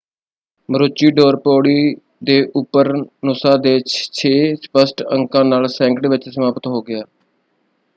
Maroochydore 0.69 1.35
ਪੌੜੀ 1.35 1.95
ਦੇ 2.23 2.41
ਉੱਪਰ 2.55 2.91
ਨੂਸਾ 3.25 3.55
ਦੇ 3.57 3.79
ਛੇ 3.87 4.33
ਸਪਸ਼ਟ 4.55 5.03
ਅੰਕਾਂ 5.13 5.45
ਨਾਲ 5.45 5.67
ਸੈਕਿੰਡ 5.67 6.07
ਵਿੱਚ 6.07 6.29
ਸਮਾਪਤ 6.29 6.67
ਹੋ 6.67 6.81
ਗਿਆ। 6.81 7.03